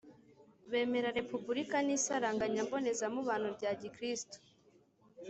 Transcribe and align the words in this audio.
bemera 0.71 1.09
repubulika 1.19 1.77
n'isaranganya 1.85 2.61
mbonezamubano 2.67 3.47
rya 3.55 3.71
gikristu 3.79 4.37